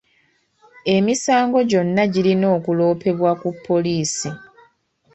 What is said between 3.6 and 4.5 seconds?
poliisi.